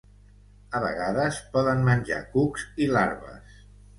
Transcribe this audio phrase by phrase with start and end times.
[0.77, 3.63] A vegades poden menjar cucs i larves.